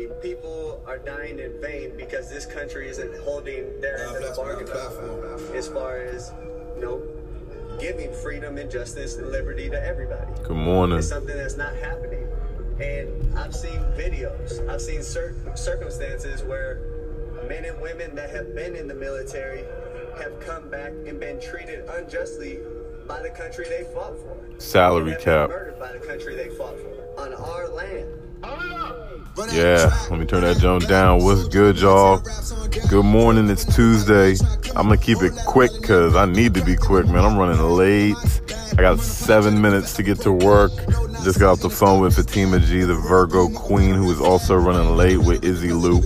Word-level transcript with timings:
mean, 0.00 0.10
people 0.20 0.82
are 0.86 0.98
dying 0.98 1.38
in 1.38 1.60
vain 1.60 1.96
because 1.96 2.30
this 2.30 2.46
country 2.46 2.88
isn't 2.88 3.16
holding 3.20 3.80
their 3.80 3.98
end 3.98 4.16
of 4.16 4.22
the 4.22 4.34
bargain 4.36 4.68
up 4.68 5.54
as 5.54 5.68
far 5.68 5.98
as, 5.98 6.32
you 6.76 6.82
know, 6.82 7.02
giving 7.78 8.12
freedom 8.12 8.58
and 8.58 8.70
justice 8.70 9.16
and 9.16 9.30
liberty 9.30 9.70
to 9.70 9.82
everybody. 9.82 10.32
Good 10.42 10.56
morning. 10.56 10.98
It's 10.98 11.08
something 11.08 11.36
that's 11.36 11.56
not 11.56 11.74
happening. 11.76 12.26
And 12.80 13.38
I've 13.38 13.54
seen 13.54 13.78
videos, 13.96 14.66
I've 14.68 14.80
seen 14.80 15.02
certain 15.02 15.56
circumstances 15.56 16.42
where 16.42 16.80
men 17.48 17.64
and 17.64 17.80
women 17.80 18.14
that 18.14 18.30
have 18.30 18.54
been 18.54 18.74
in 18.74 18.88
the 18.88 18.94
military 18.94 19.64
have 20.18 20.38
come 20.40 20.68
back 20.70 20.92
and 21.06 21.20
been 21.20 21.40
treated 21.40 21.84
unjustly 21.90 22.58
by 23.06 23.22
the 23.22 23.30
country 23.30 23.66
they 23.68 23.84
fought 23.92 24.16
for. 24.18 24.38
Salary 24.58 25.16
cap. 25.20 25.50
Murdered 25.50 25.78
by 25.78 25.92
the 25.92 25.98
country 25.98 26.36
they 26.36 26.48
fought 26.50 26.76
for 26.78 27.22
on 27.22 27.34
our 27.34 27.68
land. 27.68 28.08
Yeah, 29.48 30.06
let 30.10 30.20
me 30.20 30.26
turn 30.26 30.42
that 30.42 30.58
joint 30.58 30.86
down. 30.86 31.24
What's 31.24 31.48
good, 31.48 31.78
y'all? 31.80 32.22
Good 32.88 33.04
morning. 33.04 33.48
It's 33.48 33.64
Tuesday. 33.64 34.36
I'm 34.76 34.84
gonna 34.84 34.98
keep 34.98 35.22
it 35.22 35.32
quick 35.46 35.70
because 35.80 36.14
I 36.14 36.26
need 36.26 36.52
to 36.54 36.64
be 36.64 36.76
quick, 36.76 37.06
man. 37.06 37.24
I'm 37.24 37.38
running 37.38 37.58
late. 37.58 38.16
I 38.72 38.82
got 38.82 39.00
seven 39.00 39.60
minutes 39.62 39.94
to 39.94 40.02
get 40.02 40.20
to 40.22 40.32
work. 40.32 40.72
Just 41.24 41.40
got 41.40 41.52
off 41.52 41.60
the 41.60 41.70
phone 41.70 42.00
with 42.00 42.16
Fatima 42.16 42.60
G, 42.60 42.82
the 42.82 42.94
Virgo 42.94 43.48
Queen, 43.48 43.94
who 43.94 44.10
is 44.10 44.20
also 44.20 44.56
running 44.56 44.94
late 44.96 45.16
with 45.18 45.42
Izzy 45.42 45.72
Lou. 45.72 46.02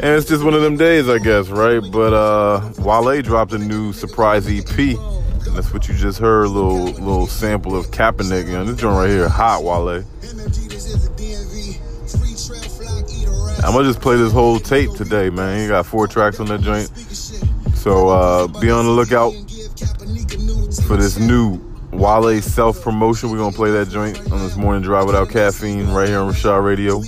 And 0.00 0.16
it's 0.16 0.28
just 0.28 0.42
one 0.42 0.54
of 0.54 0.62
them 0.62 0.76
days, 0.76 1.08
I 1.08 1.18
guess, 1.18 1.48
right? 1.48 1.80
But 1.92 2.12
uh 2.12 2.72
Wale 2.78 3.22
dropped 3.22 3.52
a 3.52 3.58
new 3.58 3.92
surprise 3.92 4.48
EP. 4.48 4.78
And 4.78 5.56
that's 5.56 5.72
what 5.72 5.88
you 5.88 5.94
just 5.94 6.18
heard, 6.18 6.46
a 6.46 6.48
little 6.48 6.86
little 6.86 7.28
sample 7.28 7.76
of 7.76 7.86
Kaepernick. 7.92 8.48
Know, 8.48 8.64
this 8.64 8.76
joint 8.80 8.96
right 8.96 9.08
here, 9.10 9.28
hot 9.28 9.62
Wale. 9.62 10.04
I'm 13.64 13.72
gonna 13.72 13.84
just 13.84 14.00
play 14.00 14.16
this 14.16 14.32
whole 14.32 14.58
tape 14.58 14.90
today, 14.94 15.30
man. 15.30 15.62
You 15.62 15.68
got 15.68 15.86
four 15.86 16.08
tracks 16.08 16.40
on 16.40 16.46
that 16.46 16.62
joint. 16.62 16.88
So 17.76 18.08
uh, 18.08 18.48
be 18.60 18.70
on 18.70 18.86
the 18.86 18.90
lookout 18.90 19.32
for 20.86 20.96
this 20.96 21.16
new 21.18 21.60
Wale 21.92 22.42
self 22.42 22.82
promotion. 22.82 23.30
We're 23.30 23.38
gonna 23.38 23.54
play 23.54 23.70
that 23.70 23.88
joint 23.88 24.18
on 24.32 24.40
this 24.40 24.56
morning 24.56 24.82
drive 24.82 25.06
without 25.06 25.30
caffeine 25.30 25.88
right 25.90 26.08
here 26.08 26.18
on 26.18 26.32
Reshad 26.32 26.64
Radio. 26.64 26.98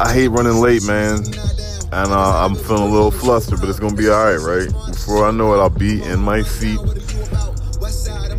I 0.00 0.12
hate 0.12 0.28
running 0.28 0.56
late, 0.56 0.82
man. 0.84 1.18
And 1.94 2.10
uh, 2.10 2.44
I'm 2.46 2.54
feeling 2.54 2.84
a 2.84 2.92
little 2.92 3.10
flustered, 3.10 3.60
but 3.60 3.68
it's 3.68 3.78
gonna 3.78 3.94
be 3.94 4.08
alright, 4.08 4.40
right? 4.40 4.86
Before 4.86 5.26
I 5.26 5.32
know 5.32 5.52
it, 5.52 5.58
I'll 5.58 5.68
be 5.68 6.02
in 6.02 6.20
my 6.20 6.40
seat 6.42 6.80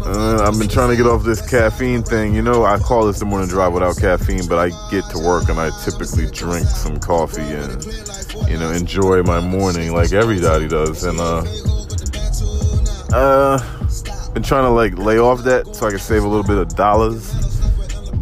uh, 0.05 0.45
I've 0.45 0.59
been 0.59 0.67
trying 0.67 0.89
to 0.89 0.95
get 0.95 1.05
off 1.05 1.23
this 1.23 1.41
caffeine 1.47 2.03
thing. 2.03 2.35
You 2.35 2.41
know, 2.41 2.65
I 2.65 2.77
call 2.77 3.05
this 3.07 3.19
the 3.19 3.25
morning 3.25 3.47
drive 3.47 3.73
without 3.73 3.97
caffeine, 3.97 4.47
but 4.47 4.59
I 4.59 4.69
get 4.89 5.05
to 5.11 5.19
work 5.19 5.49
and 5.49 5.59
I 5.59 5.69
typically 5.83 6.29
drink 6.29 6.67
some 6.67 6.99
coffee 6.99 7.41
and, 7.41 7.85
you 8.49 8.57
know, 8.57 8.71
enjoy 8.71 9.23
my 9.23 9.39
morning 9.39 9.93
like 9.93 10.11
everybody 10.11 10.67
does. 10.67 11.03
And, 11.03 11.19
uh, 11.19 11.43
uh, 13.13 13.59
been 14.33 14.43
trying 14.43 14.63
to 14.63 14.69
like 14.69 14.97
lay 14.97 15.19
off 15.19 15.43
that 15.43 15.75
so 15.75 15.87
I 15.87 15.91
can 15.91 15.99
save 15.99 16.23
a 16.23 16.27
little 16.27 16.43
bit 16.43 16.57
of 16.57 16.75
dollars. 16.75 17.33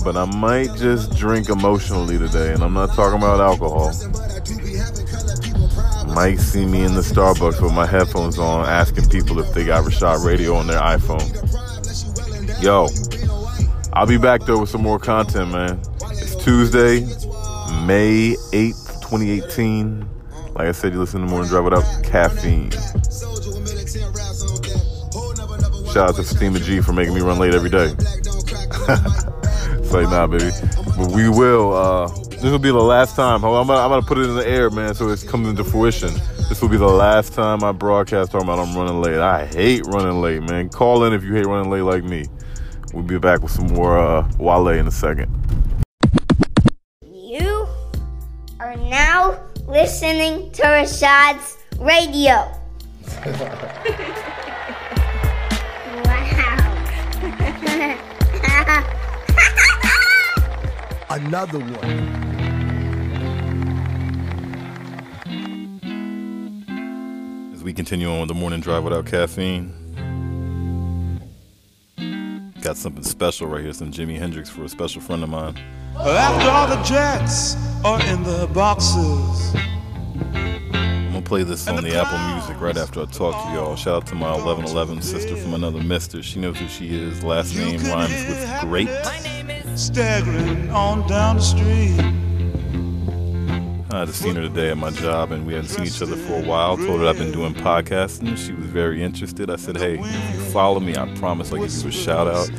But 0.04 0.18
I 0.18 0.26
might 0.26 0.76
just 0.76 1.16
drink 1.16 1.50
emotionally 1.50 2.18
today, 2.18 2.54
and 2.54 2.64
I'm 2.64 2.74
not 2.74 2.94
talking 2.96 3.20
about 3.20 3.40
alcohol. 3.40 3.92
Might 6.14 6.40
see 6.40 6.66
me 6.66 6.84
in 6.84 6.96
the 6.96 7.02
Starbucks 7.02 7.62
with 7.62 7.74
my 7.74 7.86
headphones 7.86 8.40
on 8.40 8.66
asking 8.66 9.10
people 9.10 9.40
if 9.40 9.54
they 9.54 9.64
got 9.64 9.86
Reshad 9.86 10.26
Radio 10.26 10.56
on 10.56 10.68
their 10.68 10.82
iPhone. 10.82 11.61
Yo, 12.62 12.88
I'll 13.94 14.06
be 14.06 14.20
back 14.20 14.42
though 14.46 14.60
with 14.60 14.70
some 14.70 14.84
more 14.84 15.00
content, 15.00 15.50
man. 15.52 15.82
It's 16.12 16.36
Tuesday, 16.36 17.00
May 17.88 18.36
8th, 18.52 19.02
2018. 19.02 20.08
Like 20.54 20.68
I 20.68 20.72
said, 20.72 20.94
you 20.94 21.00
listen 21.00 21.22
to 21.22 21.28
Morning 21.28 21.50
Drive 21.50 21.64
without 21.64 22.04
caffeine. 22.04 22.70
Shout 25.92 26.10
out 26.10 26.16
to 26.18 26.24
Fatima 26.24 26.60
G 26.60 26.82
for 26.82 26.94
making 26.94 27.16
me 27.16 27.22
run 27.22 27.40
late 27.40 27.56
every 27.56 27.72
day. 27.72 27.88
it's 27.98 29.92
like, 29.92 30.08
nah, 30.10 30.28
baby. 30.28 30.52
But 30.96 31.12
we 31.12 31.30
will, 31.30 31.74
uh, 31.74 32.08
this 32.30 32.44
will 32.44 32.60
be 32.60 32.70
the 32.70 32.78
last 32.78 33.16
time. 33.16 33.44
I'm 33.44 33.66
gonna, 33.66 33.74
I'm 33.74 33.90
gonna 33.90 34.04
put 34.04 34.20
it 34.20 34.30
in 34.30 34.36
the 34.36 34.48
air, 34.48 34.70
man, 34.70 34.94
so 34.94 35.10
it 35.10 35.26
comes 35.28 35.48
into 35.48 35.64
fruition. 35.64 36.14
This 36.48 36.62
will 36.62 36.70
be 36.70 36.78
the 36.78 36.86
last 36.86 37.34
time 37.34 37.64
I 37.64 37.72
broadcast 37.72 38.32
talking 38.32 38.48
about 38.48 38.60
I'm 38.60 38.78
running 38.78 39.02
late. 39.02 39.18
I 39.18 39.48
hate 39.48 39.84
running 39.88 40.22
late, 40.22 40.44
man. 40.44 40.70
Call 40.70 41.06
in 41.06 41.14
if 41.14 41.24
you 41.24 41.34
hate 41.34 41.48
running 41.48 41.72
late 41.72 41.82
like 41.82 42.04
me. 42.04 42.28
We'll 42.94 43.04
be 43.04 43.18
back 43.20 43.42
with 43.42 43.52
some 43.52 43.68
more 43.68 43.98
uh, 43.98 44.30
Wale 44.38 44.68
in 44.70 44.86
a 44.86 44.92
second. 44.92 45.30
You 47.06 47.66
are 48.60 48.76
now 48.76 49.40
listening 49.66 50.52
to 50.52 50.64
Reshad's 50.64 51.58
radio. 51.80 52.34
wow. 56.04 56.38
Another 61.10 61.60
one. 61.60 62.22
As 67.54 67.64
we 67.64 67.72
continue 67.72 68.12
on 68.12 68.20
with 68.20 68.28
the 68.28 68.34
morning 68.34 68.60
drive 68.60 68.84
without 68.84 69.06
caffeine, 69.06 69.81
got 72.62 72.78
something 72.78 73.04
special 73.04 73.48
right 73.48 73.64
here. 73.64 73.74
Some 73.74 73.92
Jimi 73.92 74.18
Hendrix 74.18 74.50
for 74.50 74.64
a 74.64 74.70
special 74.70 75.02
friend 75.02 75.24
of 75.24 75.30
mine. 75.30 75.58
After 75.98 76.50
all 76.50 76.68
the 76.68 76.82
jets 76.84 77.56
are 77.84 78.02
in 78.06 78.24
the 78.24 78.48
boxes. 78.54 79.56
I'm 80.34 81.12
gonna 81.12 81.22
play 81.22 81.44
this 81.44 81.68
on 81.68 81.84
the 81.84 81.96
Apple 81.96 82.20
Music 82.36 82.62
right 82.62 82.78
after 82.78 83.02
I 83.02 83.06
talk 83.06 83.48
to 83.48 83.54
y'all. 83.54 83.76
Shout 83.76 83.96
out 83.96 84.08
to 84.08 84.16
my 84.16 84.32
1111 84.32 85.02
sister 85.02 85.36
from 85.36 85.54
another 85.54 85.82
mister. 85.82 86.22
She 86.24 86.40
knows 86.40 86.58
who 86.58 86.68
she 86.68 86.94
is. 86.94 87.24
Last 87.24 87.56
name 87.56 87.82
rhymes 87.84 88.14
with 88.28 88.62
great. 88.62 88.90
Staggering 89.78 90.70
on 90.70 91.08
down 91.08 91.38
the 91.38 91.42
street. 91.42 92.21
I 93.94 94.06
just 94.06 94.22
seen 94.22 94.36
her 94.36 94.42
today 94.42 94.70
at 94.70 94.78
my 94.78 94.90
job, 94.90 95.32
and 95.32 95.46
we 95.46 95.54
hadn't 95.54 95.70
seen 95.70 95.86
each 95.86 96.02
other 96.02 96.16
for 96.16 96.36
a 96.36 96.42
while. 96.42 96.78
Told 96.78 97.02
her 97.02 97.08
I've 97.08 97.18
been 97.18 97.32
doing 97.32 97.54
podcasting. 97.54 98.38
She 98.38 98.54
was 98.54 98.66
very 98.66 99.04
interested. 99.04 99.50
I 99.50 99.58
said, 99.58 99.78
"Hey, 99.78 100.00
if 100.00 100.36
you 100.36 100.42
follow 100.52 100.80
me, 100.80 100.96
I 100.96 101.14
promise 101.16 101.52
I'll 101.52 101.60
give 101.60 101.72
you 101.72 101.90
a 101.90 101.92
shout 101.92 102.28
out, 102.28 102.50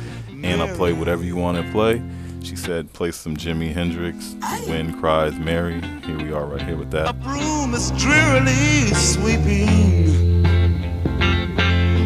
and 0.43 0.61
I'll 0.61 0.75
play 0.75 0.93
whatever 0.93 1.23
you 1.23 1.35
want 1.35 1.57
to 1.57 1.71
play." 1.71 2.01
She 2.43 2.55
said, 2.55 2.93
"Play 2.93 3.11
some 3.11 3.35
Jimi 3.35 3.73
Hendrix, 3.73 4.35
The 4.39 4.65
Wind 4.69 4.99
Cries 4.99 5.33
Mary." 5.33 5.81
Here 6.05 6.17
we 6.17 6.31
are, 6.31 6.45
right 6.45 6.61
here 6.61 6.77
with 6.77 6.91
that. 6.91 7.15
Room 7.25 7.73
is 7.73 7.91
drearily 7.91 8.93
sweeping 8.93 10.45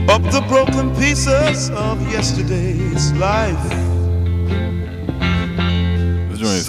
up 0.09 0.21
the 0.31 0.41
broken 0.47 0.95
pieces 0.95 1.69
of 1.71 2.01
yesterday's 2.09 3.11
life. 3.13 3.97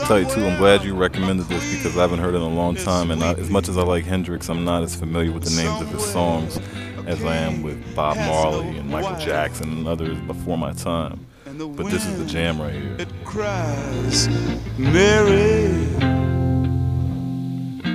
Is 0.00 0.06
tight 0.06 0.31
too. 0.31 0.47
I'm 0.47 0.59
glad 0.59 0.84
you 0.84 0.94
recommended 0.94 1.47
this 1.47 1.75
because 1.75 1.97
I 1.97 2.03
haven't 2.03 2.20
heard 2.20 2.34
it 2.34 2.38
in 2.38 2.42
a 2.42 2.48
long 2.48 2.75
time. 2.76 3.10
And 3.10 3.22
I, 3.22 3.32
as 3.34 3.50
much 3.50 3.69
as 3.69 3.76
I 3.76 3.82
like 3.82 4.04
Hendrix, 4.04 4.48
I'm 4.48 4.64
not 4.64 4.82
as 4.82 4.94
familiar 4.94 5.32
with 5.32 5.44
the 5.44 5.62
names 5.62 5.81
of 5.81 5.88
his 5.88 6.04
songs 6.04 6.59
as 7.06 7.25
I 7.25 7.36
am 7.36 7.62
with 7.62 7.94
Bob 7.94 8.16
Marley 8.16 8.76
and 8.78 8.91
Michael 8.91 9.19
Jackson 9.19 9.70
and 9.70 9.88
others 9.88 10.19
before 10.20 10.59
my 10.59 10.72
time. 10.72 11.26
But 11.44 11.91
this 11.91 12.06
is 12.06 12.19
the 12.19 12.26
jam 12.26 12.60
right 12.60 12.72
here. 12.72 12.97
It 12.98 13.09
cries, 13.25 14.28
Mary. 14.78 15.75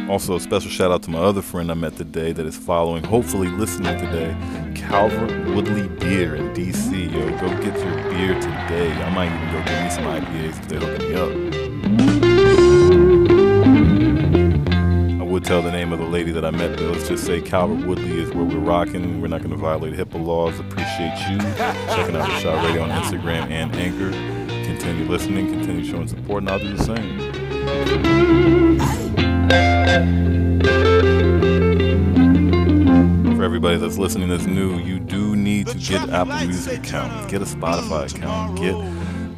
Also, 0.10 0.36
a 0.36 0.40
special 0.40 0.70
shout 0.70 0.92
out 0.92 1.04
to 1.04 1.10
my 1.10 1.20
other 1.20 1.42
friend 1.42 1.72
I 1.72 1.76
met 1.76 1.96
today 1.96 2.34
that 2.34 2.46
is 2.46 2.58
following, 2.58 3.04
hopefully 3.04 3.48
listening 3.48 3.98
today, 3.98 4.36
Calvert 4.76 5.56
Woodley 5.56 5.88
Beer 5.88 6.36
in 6.36 6.54
DC. 6.54 7.12
Yo, 7.12 7.30
go 7.40 7.50
get 7.62 7.78
your 7.80 8.12
beer 8.12 8.34
today. 8.36 8.92
I 8.92 9.10
might 9.14 9.34
even 9.34 9.52
go 9.54 9.64
get 9.66 9.84
me 9.84 9.90
some 9.90 10.04
IPAs 10.04 10.60
if 10.60 10.68
they're 10.68 10.80
hooking 10.80 11.10
me 11.10 11.16
up. 11.16 11.63
I 11.84 11.88
would 15.22 15.44
tell 15.44 15.62
the 15.62 15.72
name 15.72 15.92
of 15.92 16.00
the 16.00 16.06
lady 16.06 16.32
that 16.32 16.46
I 16.46 16.52
met, 16.52 16.78
but 16.78 16.86
let's 16.86 17.08
just 17.10 17.26
say 17.26 17.42
Calvert 17.42 17.86
Woodley 17.86 18.22
is 18.22 18.32
where 18.32 18.46
we're 18.46 18.58
rocking. 18.60 19.20
We're 19.22 19.28
not 19.28 19.40
going 19.40 19.52
to 19.52 19.58
violate 19.58 19.94
HIPAA 19.94 20.24
laws. 20.26 20.60
Appreciate 20.60 21.18
you 21.30 21.38
checking 21.94 22.16
out 22.16 22.28
the 22.30 22.40
Shot 22.40 22.66
Radio 22.66 22.84
on 22.84 22.90
Instagram 22.90 23.50
and 23.50 23.76
Anchor. 23.76 24.12
Continue 24.64 25.06
listening, 25.06 25.48
continue 25.50 25.84
showing 25.84 26.08
support, 26.08 26.44
and 26.44 26.52
I'll 26.52 26.60
do 26.60 26.74
the 26.76 26.84
same. 26.84 27.34
For 33.36 33.44
everybody 33.44 33.78
that's 33.78 33.98
listening 33.98 34.30
that's 34.30 34.46
new, 34.46 34.78
you 34.80 35.00
do 35.00 35.36
need 35.36 35.68
to 35.68 35.78
get 35.78 36.10
Apple 36.10 36.48
Music 36.48 36.80
account, 36.80 37.30
get 37.30 37.42
a 37.42 37.46
Spotify 37.46 38.10
account, 38.16 38.58
get 38.58 38.74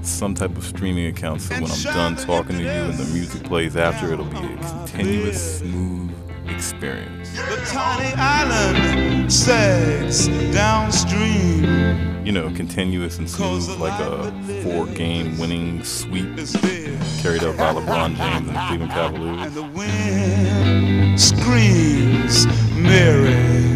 some 0.08 0.34
type 0.34 0.56
of 0.58 0.64
streaming 0.64 1.08
account 1.08 1.42
so 1.42 1.56
when 1.56 1.72
I'm 1.72 1.82
done 1.84 2.16
talking 2.16 2.58
to 2.58 2.64
you 2.64 2.70
and 2.70 2.94
the 2.98 3.06
music 3.14 3.44
plays 3.44 3.76
after, 3.76 4.12
it'll 4.14 4.26
be 4.26 4.38
a 4.38 4.58
continuous, 4.58 5.60
smooth 5.60 6.12
experience. 6.48 7.32
The 7.34 7.62
tiny 7.68 8.14
island 8.16 9.32
sags 9.32 10.28
downstream. 10.54 12.24
you 12.26 12.32
know, 12.32 12.50
continuous 12.52 13.18
and 13.20 13.30
smooth, 13.30 13.68
like 13.80 14.00
a 14.00 14.32
four-game 14.64 15.38
winning 15.38 15.84
sweep 15.84 16.36
carried 17.22 17.44
out 17.44 17.58
by 17.58 17.74
LeBron 17.74 18.16
James 18.16 18.48
and 18.48 18.56
the 18.56 18.66
Cleveland 18.68 18.92
Cavaliers. 18.92 19.46
And 19.48 19.54
the 19.56 19.64
wind 19.64 21.20
screams 21.20 22.46
Mary. 22.76 23.75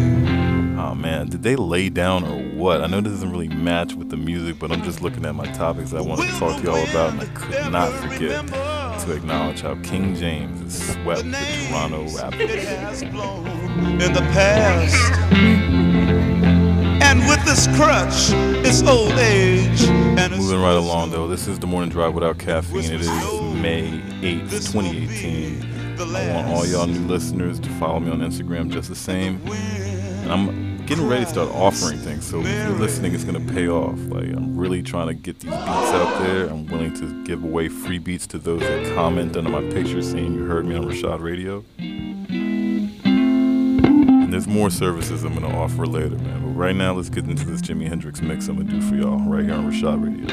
Did 1.30 1.44
they 1.44 1.54
lay 1.54 1.88
down 1.88 2.24
or 2.24 2.42
what? 2.56 2.80
I 2.82 2.88
know 2.88 3.00
this 3.00 3.12
doesn't 3.12 3.30
really 3.30 3.46
match 3.46 3.94
with 3.94 4.08
the 4.10 4.16
music, 4.16 4.58
but 4.58 4.72
I'm 4.72 4.82
just 4.82 5.00
looking 5.00 5.24
at 5.24 5.36
my 5.36 5.46
topics 5.52 5.94
I 5.94 6.00
wanted 6.00 6.28
to 6.28 6.38
talk 6.40 6.60
to 6.60 6.64
y'all 6.64 6.82
about, 6.90 7.12
and 7.12 7.20
I 7.20 7.26
could 7.26 7.70
not 7.70 7.92
forget 7.92 8.48
to 8.48 9.12
acknowledge 9.12 9.60
how 9.60 9.76
King 9.76 10.16
James 10.16 10.60
has 10.60 10.92
swept 10.92 11.22
the 11.22 11.68
Toronto 11.68 12.04
Raptors. 12.06 12.40
It 12.40 12.78
has 12.80 13.04
blown 13.04 13.46
in 14.02 14.12
the 14.12 14.26
past. 14.32 14.96
And 17.02 17.20
with 17.28 17.44
this 17.44 17.68
crutch, 17.76 18.32
it's 18.66 18.82
old 18.82 19.12
age. 19.12 19.82
And 19.82 20.32
it's 20.32 20.42
Moving 20.42 20.60
right 20.60 20.74
along 20.74 21.12
though, 21.12 21.28
this 21.28 21.46
is 21.46 21.60
the 21.60 21.68
morning 21.68 21.90
drive 21.90 22.12
without 22.12 22.38
caffeine. 22.38 22.92
It 22.92 23.02
is 23.02 23.08
May 23.54 24.00
8th, 24.20 24.72
2018. 24.72 25.80
I 26.00 26.34
want 26.34 26.48
all 26.48 26.66
y'all 26.66 26.88
new 26.88 27.06
listeners 27.06 27.60
to 27.60 27.68
follow 27.78 28.00
me 28.00 28.10
on 28.10 28.18
Instagram 28.18 28.68
just 28.68 28.88
the 28.88 28.96
same. 28.96 29.40
And 29.46 30.32
I'm 30.32 30.69
getting 30.90 31.08
ready 31.08 31.24
to 31.24 31.30
start 31.30 31.48
offering 31.50 31.98
things, 31.98 32.26
so 32.26 32.40
if 32.40 32.46
you're 32.48 32.70
listening, 32.70 33.14
it's 33.14 33.22
gonna 33.22 33.38
pay 33.38 33.68
off. 33.68 33.96
Like 34.08 34.24
I'm 34.24 34.56
really 34.56 34.82
trying 34.82 35.06
to 35.06 35.14
get 35.14 35.38
these 35.38 35.52
beats 35.52 35.62
out 35.62 36.20
there. 36.24 36.48
I'm 36.48 36.66
willing 36.66 36.92
to 36.94 37.24
give 37.24 37.44
away 37.44 37.68
free 37.68 37.98
beats 37.98 38.26
to 38.28 38.38
those 38.38 38.58
that 38.58 38.92
comment 38.96 39.36
under 39.36 39.50
my 39.50 39.60
picture 39.70 40.02
saying 40.02 40.34
you 40.34 40.46
heard 40.46 40.66
me 40.66 40.74
on 40.74 40.82
Reshad 40.82 41.20
Radio. 41.20 41.64
And 43.04 44.32
there's 44.32 44.48
more 44.48 44.68
services 44.68 45.22
I'm 45.22 45.34
gonna 45.34 45.56
offer 45.56 45.86
later, 45.86 46.18
man. 46.18 46.42
But 46.42 46.58
right 46.58 46.74
now, 46.74 46.94
let's 46.94 47.08
get 47.08 47.24
into 47.24 47.46
this 47.46 47.62
Jimi 47.62 47.86
Hendrix 47.86 48.20
mix 48.20 48.48
I'm 48.48 48.56
gonna 48.56 48.68
do 48.68 48.80
for 48.80 48.96
y'all 48.96 49.20
right 49.20 49.44
here 49.44 49.54
on 49.54 49.70
Reshad 49.70 50.02
Radio. 50.04 50.26